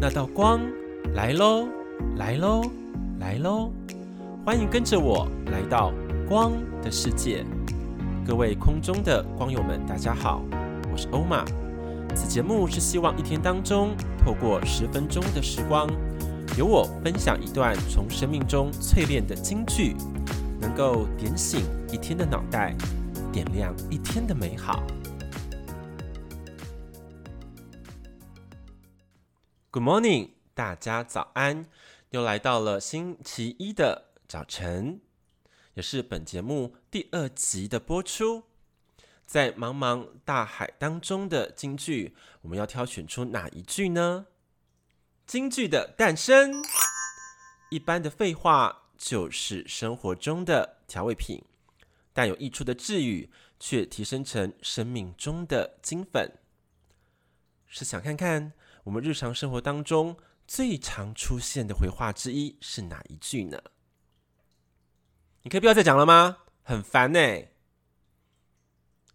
[0.00, 0.60] 那道光
[1.12, 1.66] 来喽，
[2.18, 2.62] 来喽，
[3.18, 3.72] 来喽！
[4.46, 5.92] 欢迎跟着我来到
[6.28, 7.44] 光的世界。
[8.24, 10.40] 各位空中的光友们，大家好，
[10.92, 11.44] 我是欧玛。
[12.14, 13.90] 此节目是希望一天当中，
[14.24, 15.88] 透过十分钟的时光，
[16.56, 19.96] 由我分享一段从生命中淬炼的金句，
[20.60, 22.72] 能够点醒一天的脑袋，
[23.32, 24.80] 点亮一天的美好。
[29.70, 31.66] Good morning，大家早安！
[32.08, 35.02] 又来到了星期一的早晨，
[35.74, 38.44] 也是本节目第二集的播出。
[39.26, 44.28] 在茫茫大海当中的京剧，我们要挑选出哪一句呢？
[45.26, 46.64] 京剧的诞生，
[47.68, 51.44] 一般的废话就是生活中的调味品，
[52.14, 53.30] 但有益处的治愈
[53.60, 56.38] 却提升成生命中的金粉。
[57.66, 58.54] 是想看看？
[58.88, 63.62] 我们日常生活当中最常出现的回话之一是哪一句呢？
[65.42, 66.38] 你可以不要再讲了吗？
[66.62, 67.20] 很烦呢。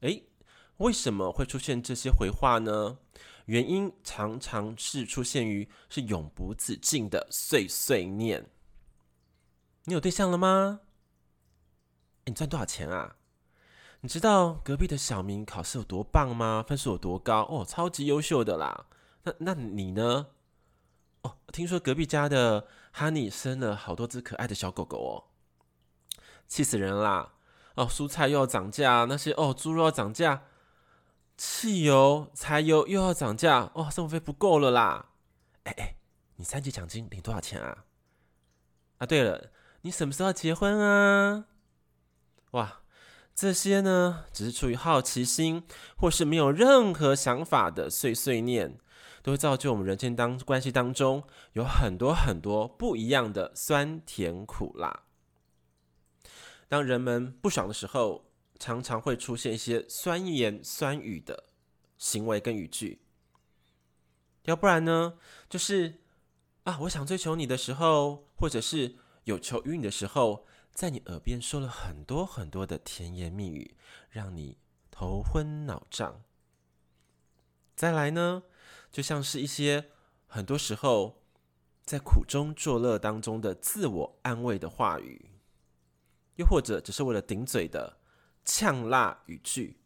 [0.00, 0.28] 诶，
[0.76, 2.98] 为什么会出现这些回话呢？
[3.46, 8.50] 原因常常是出现于是永不止境的碎碎念。
[9.84, 10.80] 你有对象了吗？
[12.26, 13.16] 你赚多少钱啊？
[14.02, 16.62] 你知道隔壁的小明考试有多棒吗？
[16.68, 17.44] 分数有多高？
[17.44, 18.88] 哦，超级优秀的啦。
[19.24, 20.26] 那那你呢？
[21.22, 25.24] 哦，听说隔壁家的哈尼生了好多只可爱的小狗狗哦，
[26.48, 27.34] 气死人啦！
[27.74, 30.42] 哦，蔬菜又要涨价，那些哦，猪肉要涨价，
[31.36, 35.10] 汽油、柴油又要涨价，哦，生活费不够了啦！
[35.64, 35.96] 哎哎，
[36.36, 37.84] 你三级奖金领多少钱啊？
[38.98, 39.50] 啊，对了，
[39.82, 41.46] 你什么时候结婚啊？
[42.50, 42.80] 哇！
[43.34, 48.78] 这些呢，只是出于好奇心，或是没有任何想法的碎碎念，
[49.22, 55.04] 都会造就我们人间当关系当中有很多很多不一样的酸甜苦辣。
[56.68, 61.44] 当人们不爽的时候，常常会出现一些酸言酸语的
[61.98, 63.02] 行为跟语句。
[64.44, 65.18] 要不然呢，
[65.48, 66.00] 就是
[66.64, 70.46] 啊，我想追求你的时候，或者是有求于你的时候。
[70.74, 73.76] 在你耳边说了很多很多的甜言蜜语，
[74.08, 74.56] 让你
[74.90, 76.22] 头昏脑胀。
[77.76, 78.44] 再来呢，
[78.92, 79.90] 就像是一些
[80.26, 81.22] 很多时候
[81.82, 85.30] 在苦中作乐当中的自我安慰的话语，
[86.36, 87.98] 又或者只是为了顶嘴的
[88.44, 89.78] 呛辣语句。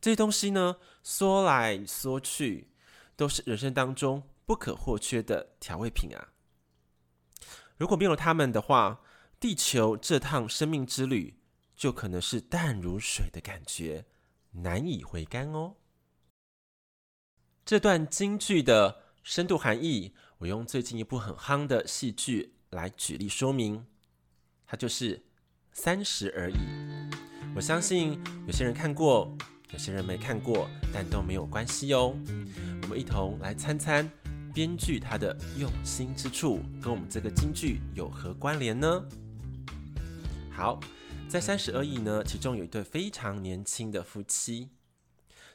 [0.00, 2.72] 这些东西呢，说来说去，
[3.16, 6.32] 都是人生当中不可或缺的调味品啊。
[7.76, 9.00] 如果没有他们的话，
[9.38, 11.40] 地球这趟生命之旅，
[11.76, 14.06] 就可能是淡如水的感觉，
[14.50, 15.74] 难以回甘哦。
[17.64, 23.86] 这段京剧的深度含义，我用最近一部很夯的戏剧来举例说明，
[24.66, 25.18] 它就是
[25.72, 26.54] 《三十而已》。
[27.54, 29.32] 我相信有些人看过，
[29.72, 32.16] 有些人没看过，但都没有关系哦。
[32.82, 34.10] 我们一同来参参
[34.52, 39.04] 编剧他的用心之处，跟我们这个京剧有何关联呢？
[40.50, 40.80] 好，
[41.28, 44.70] 在三十而已呢，其中有一对非常年轻的夫妻。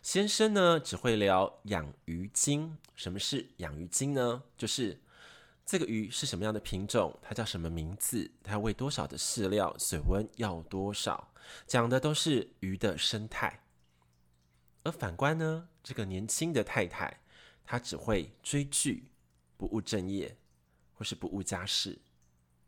[0.01, 2.77] 先生呢只会聊养鱼精。
[2.95, 4.43] 什么是养鱼精呢？
[4.57, 4.99] 就是
[5.65, 11.31] 这个鱼是什么样的品种，它叫什么名字，它要喂多少的饲料，水温要多少，
[11.65, 13.63] 讲的都是鱼的生态。
[14.83, 17.21] 而反观呢，这个年轻的太太，
[17.65, 19.11] 她只会追剧，
[19.57, 20.37] 不务正业，
[20.93, 21.99] 或是不务家事，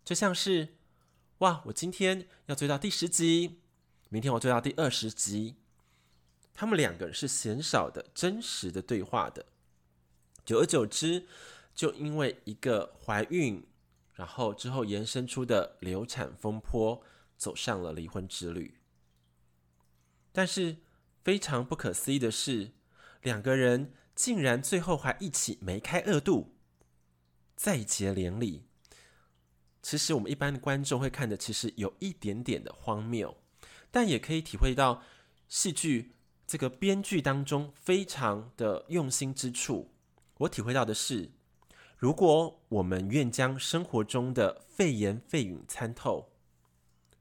[0.03, 0.75] 就像是。
[1.40, 1.63] 哇！
[1.67, 3.61] 我今天要追到第十集，
[4.09, 5.56] 明天我追到第二十集。
[6.59, 9.46] 他们两个人是鲜少的真实的对话的，
[10.44, 11.25] 久而久之，
[11.74, 13.66] 就因为一个怀孕，
[14.16, 17.02] 然后之后延伸出的流产风波，
[17.38, 18.78] 走上了离婚之旅。
[20.34, 20.75] 但是
[21.24, 22.72] 非常不可思议的是，
[23.22, 26.58] 两个人竟然最后还一起梅开二度，
[27.55, 28.66] 再结连理。
[29.82, 33.38] 其实我们一般的观众会看的，其实有一点点的荒谬，
[33.90, 35.02] 但也可以体会到
[35.47, 36.16] 戏剧
[36.49, 39.91] 这个编剧当中非常的用心之处。
[40.40, 41.29] 我体会到的是，
[41.96, 46.31] 如果我们愿将生活中的废言废语参透，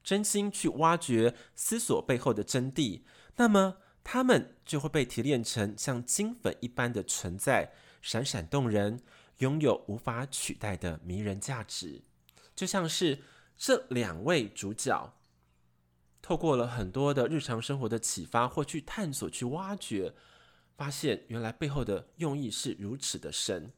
[0.03, 3.03] 真心去挖掘、思索背后的真谛，
[3.35, 7.71] 那么他们就会被提炼成像金粉一般的存在，
[8.01, 8.99] 闪闪动人，
[9.37, 12.01] 拥有无法取代的迷人价值。
[12.55, 13.19] 就像是
[13.55, 15.13] 这两位主角，
[16.29, 20.13] 透过了很多的日常生活的启发，或去探索、去挖掘，
[20.77, 23.73] 发现原来背后的用意是如此的深。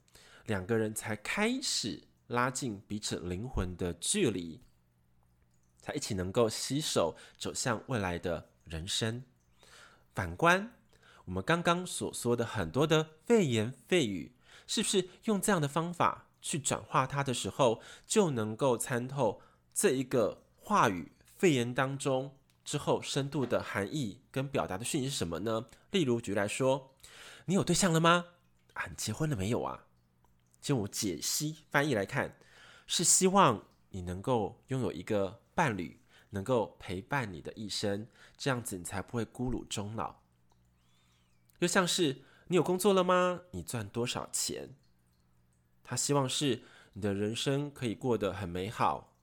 [0.48, 4.60] 两个人才开始拉近彼此灵魂的距离，
[5.78, 9.24] 才一起能够携手走向未来的人生。
[10.14, 10.74] 反观
[11.24, 14.36] 我们刚刚所说的很多的废言废语，
[14.68, 19.42] 是不是用这样的方法去转化它的时候，就能够参透
[19.74, 22.36] 这一个话语废言当中
[22.72, 25.66] 之后深度的含义跟表达的讯息是什么呢？
[25.92, 26.96] 例如，举例来说，
[27.44, 28.28] 你有对象了吗？
[28.76, 29.88] 啊，你结婚了没有啊？
[30.62, 32.38] 就我解析翻译来看，
[32.88, 38.08] 是希望你能够拥有一个伴侣，能够陪伴你的一生，
[38.38, 40.22] 这样子你才不会孤独终老。
[41.60, 43.42] 又像是你有工作了吗？
[43.52, 44.78] 你赚多少钱？
[45.84, 46.64] 他希望是
[46.94, 49.18] 你的人生可以过得很美好，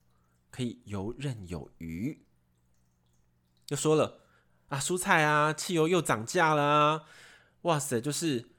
[0.51, 2.27] 可以游刃有余。
[3.69, 4.21] 又说了
[4.69, 7.05] 啊，蔬菜啊，汽油又涨价了啊！
[7.63, 8.51] 哇塞，就是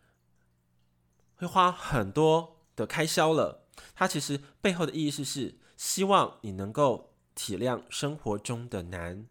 [1.35, 3.67] 会花很多的开销了。
[3.93, 9.27] 它其实背后的意思是希望你能够体谅生活中的难，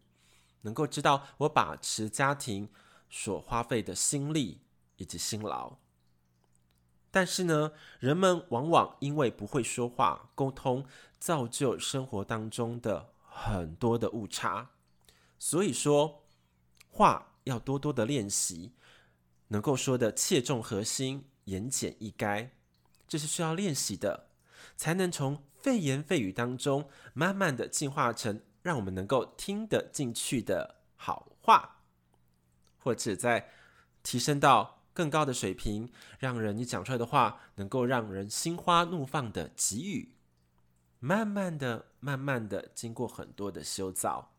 [0.61, 2.69] 能够知道我把持家庭。
[3.11, 4.61] 所花费的心力
[4.97, 5.77] 以及辛劳，
[7.09, 10.85] 但是呢，人们往往因为不会说话沟通，
[11.17, 14.69] 造就生活当中的很多的误差。
[15.39, 16.25] 所以说，
[16.89, 18.73] 话要多多的练习，
[19.47, 22.49] 能够说的切中核心、言简意赅，
[23.07, 24.29] 这是需要练习的，
[24.75, 31.77] 才能从废言废语当中，慢慢的进化成让我们能够听得进去的好话。
[32.77, 33.49] 或者在
[34.03, 40.15] 提升到更高的水平，让人你讲出来的话能够让人心花怒放的给予，
[40.99, 44.33] 慢慢的、慢慢的，经过很多的修造，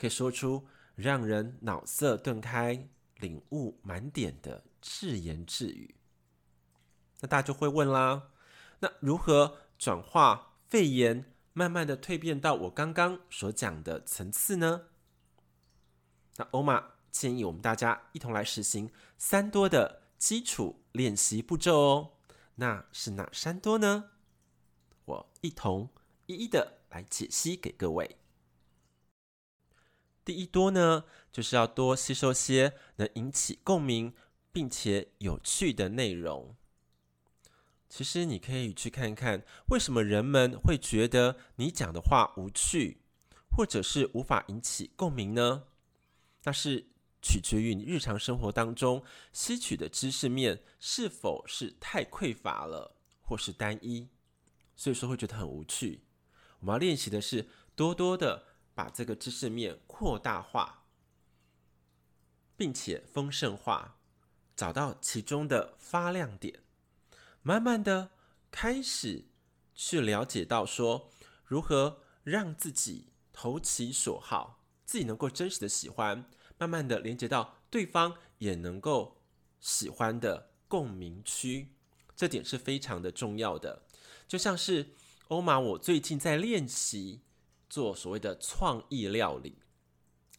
[0.00, 5.94] 可以说出让人脑色顿开、领悟满点的自言自语。
[7.20, 8.30] 那大家就会问啦，
[8.78, 14.86] 那如何转化肺炎，慢慢的蜕变到我刚刚所讲的层次呢？
[16.36, 16.92] 那欧玛。
[17.12, 18.88] 建议我们大家一同来实行
[19.18, 22.12] 三多的基础练习步骤哦。
[22.54, 24.10] 那是哪三多呢？
[25.06, 25.90] 我一同
[26.26, 28.19] 一一的来解析给各位。
[30.30, 34.14] 第一多呢，就是要多吸收些能引起共鸣
[34.52, 36.54] 并且有趣的内容。
[37.88, 42.98] 其实你可以去看看，为什么人们会觉得你讲的话无趣，
[43.50, 45.64] 或者是无法引起共鸣呢？
[46.44, 46.86] 那是。
[47.22, 54.08] 取决于你日常生活当中吸取的知识面是否是太匮乏了，或是单一，
[54.74, 56.04] 所以说会觉得很无趣。
[56.60, 60.84] 我们要练习的是多多的把这个知识面扩大化，
[62.56, 63.96] 并且丰盛化，
[64.56, 66.62] 找到其中的发亮点，
[67.42, 68.10] 慢慢的
[68.50, 69.26] 开始
[69.74, 71.10] 去了解到说
[71.44, 76.28] 如何让自己投其所好，自己能够真实的喜欢。
[76.58, 79.22] 慢慢的连接到对方也能够
[79.60, 81.74] 喜欢的共鸣区，
[82.14, 83.86] 这点是非常的重要的。
[84.28, 84.90] 就像是
[85.28, 87.22] 欧玛，我最近在练习
[87.70, 89.56] 做所谓的创意料理，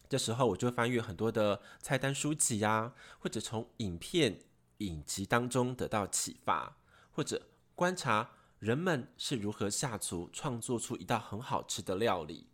[0.08, 4.38] 这时候我就翻阅很多的菜单书籍呀，或者从影片
[4.78, 6.76] 影集当中得到启发，
[7.10, 8.30] 或者观察
[8.60, 12.46] 人们是如何下厨创作出一道很好吃的料理。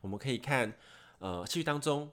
[0.00, 0.76] 我们可以看，
[1.18, 2.10] 呃，戏剧当中。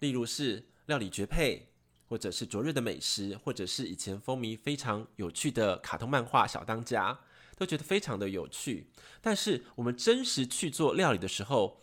[0.00, 1.72] 例如是料理绝配，
[2.08, 7.12] 或者是昨日的美食，或者是以前风靡非常有趣的卡通漫画《小当家》，
[7.58, 8.90] 都觉得非常的有趣。
[9.20, 11.80] 但是我们真实去做料理的时候，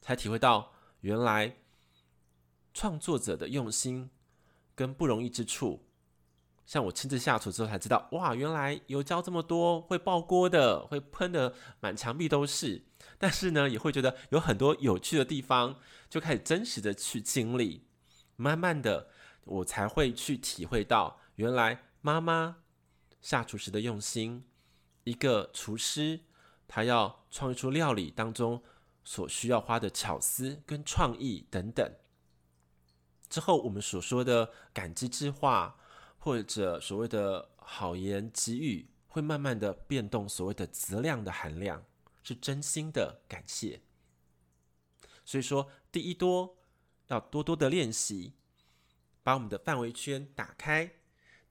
[0.00, 1.56] 才体会到原来
[2.72, 4.10] 创作者的用心
[4.74, 5.84] 跟不容易之处。
[6.64, 12.84] 像我亲自下厨之后才知道，哇，原来油浇这么多会爆锅的，会喷的满墙壁都是。
[13.16, 15.78] 但是呢，也会觉得有很多有趣的地方，
[16.10, 17.86] 就开始真实的去经历。
[18.36, 19.08] 慢慢的，
[19.44, 22.58] 我才会去体会到，原来妈妈
[23.22, 24.44] 下厨时的用心，
[25.08, 26.20] 一个厨师
[26.66, 28.62] 他要创出料理当中
[29.04, 31.92] 所需要花的巧思跟创意等等。
[33.28, 35.76] 之后我们所说的感激之话。
[36.20, 41.84] 或者所谓的好言给予，会慢慢的变动所谓的质量的含量，
[42.24, 43.80] 是真心的感谢。
[45.24, 46.58] 所以说，第一多
[47.06, 48.34] 要多多的练习，
[49.22, 50.90] 把我们的范围圈打开，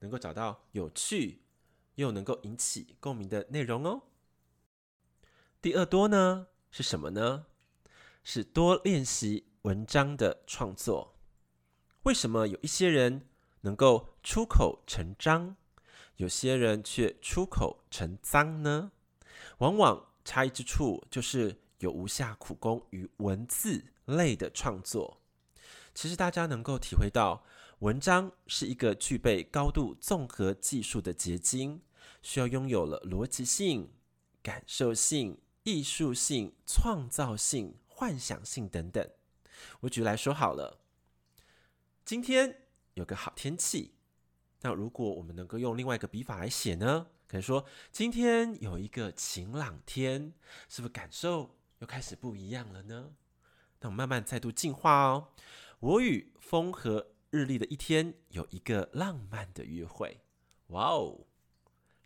[0.00, 1.40] 能够找到有趣
[1.98, 4.02] 又能够引起共鸣的内容哦。
[5.60, 7.46] 第二多呢是什么呢？
[8.22, 11.16] 是多练习文章的创作。
[12.04, 13.26] 为什么有一些人？
[13.62, 15.56] 能够出口成章，
[16.14, 18.92] 有些人却出口成脏呢？
[19.58, 25.20] 往往差异之处就是有无下苦功于文字类的创作。
[25.92, 27.44] 其实大家能够体会到，
[27.80, 31.82] 文章是一个具备高度综合技术的结晶，
[32.22, 33.92] 需要拥有了逻辑性、
[34.42, 39.08] 感受性、艺术性、创造性、幻想性等等。
[39.80, 40.80] 我举例来说好了，
[42.04, 42.62] 今天
[42.94, 43.94] 有个好天气。
[44.60, 47.06] 那如果我们能够用另外一个笔法来写呢？
[47.28, 50.32] 可能说今天有一个晴朗天，
[50.68, 53.12] 是不是感受又开始不一样了呢？
[53.80, 55.28] 那我们慢慢再度进化哦。
[55.78, 60.22] 我与风和日丽的一天有一个浪漫的约会。
[60.68, 61.26] 哇哦，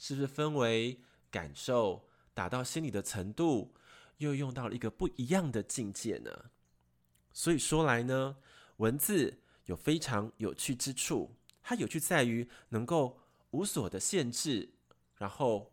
[0.02, 3.72] 是不是分为感受打到心里的程度，
[4.16, 6.50] 又用到了一个不一样的境界呢？
[7.32, 8.36] 所以说来呢，
[8.78, 11.36] 文字有非常有趣之处。
[11.62, 13.20] 它有趣在于能够
[13.52, 14.74] 无所的限制，
[15.14, 15.72] 然后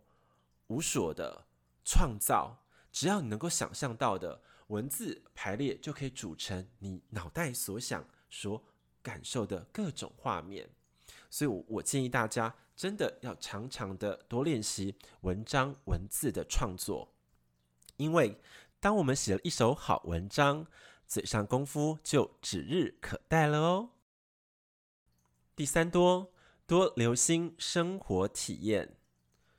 [0.68, 1.48] 无所的
[1.84, 2.64] 创造。
[2.92, 8.64] 只要你能够想象到的文字排列，就可以组成你脑袋所想、所
[9.02, 10.70] 感受的各种画面。
[11.30, 17.14] 所以，我我建议大家真的要常常的多练习文章文字的创作，
[17.98, 18.42] 因为
[18.80, 20.66] 当我们写了一首好文章，
[21.06, 23.90] 嘴上功夫就指日可待了哦。
[25.56, 26.32] 第三多
[26.66, 28.96] 多留心生活体验，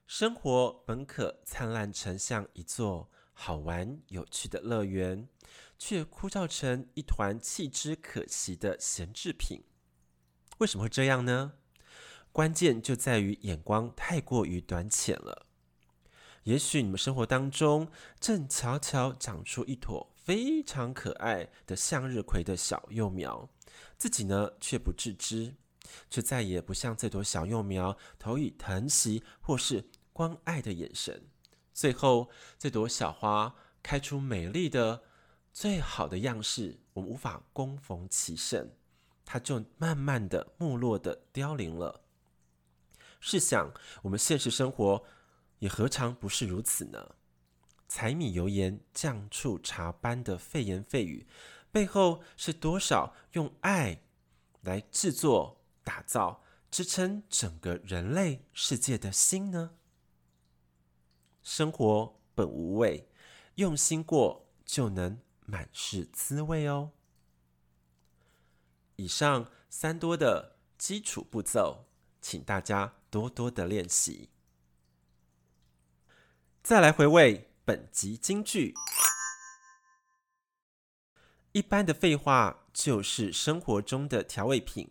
[0.06, 5.28] 生活本可灿烂成像一座好玩有趣的乐园，
[5.78, 9.60] 却枯燥成一团弃之可惜的闲置品。
[10.60, 11.54] 为什么会这样呢？
[12.32, 15.46] 关键就在于眼光太过于短浅了。
[16.42, 17.88] 也许你们生活当中
[18.18, 23.48] 正悄悄长出一朵非常可爱的向日葵的小幼苗，
[23.96, 25.54] 自己呢却不自知。
[26.08, 31.24] 却再也不像这朵小幼苗投以疼惜或是关爱的眼神。
[31.72, 35.02] 最后，这朵小花开出美丽的、
[35.52, 38.70] 最好的样式，我们无法恭逢其盛，
[39.32, 42.00] 它就慢慢的没落的凋零了。
[43.20, 43.72] 试想，
[44.02, 45.04] 我们现实生活
[45.60, 47.14] 也何尝不是如此呢？
[47.86, 51.28] 柴米油盐酱醋茶般的废言废语，
[51.70, 54.02] 背后是多少用爱
[54.62, 55.60] 来制作？
[55.84, 59.76] 打造支撑整个人类世界的心呢？
[61.40, 63.08] 生活本无味，
[63.54, 66.90] 用心过就能满是滋味哦。
[69.00, 71.86] 以上三多的基础步骤，
[72.20, 74.28] 请大家多多的练习。
[76.62, 78.74] 再来回味本集金句：
[81.52, 84.90] 一般的废话就是生活中的调味品。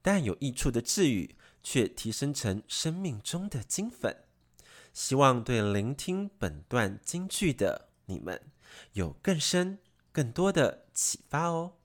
[0.00, 4.24] 但有益处的治愈，却提升成生命中的金粉。
[4.94, 8.40] 希望对聆听本段金句的你们，
[8.92, 9.80] 有更深、
[10.12, 11.79] 更多的启发哦。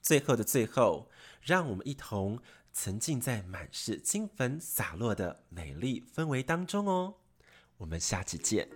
[0.00, 1.08] 最后的最后，
[1.42, 2.38] 让我们一同
[2.72, 7.14] 沉浸在满是金粉洒落的美丽氛围当中哦。
[7.78, 8.68] 我们下期见。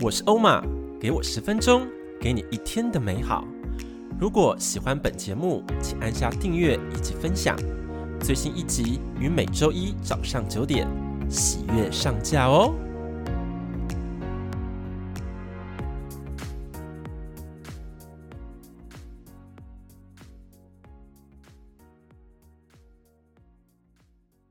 [0.00, 0.62] 我是欧玛，
[0.98, 1.86] 给我十分钟，
[2.20, 3.46] 给你一天的美好。
[4.18, 7.56] 如果喜欢本节目，请按下订阅以及分享。
[8.20, 10.86] 最新一集于每周一早上九点
[11.30, 12.74] 喜悦上架哦。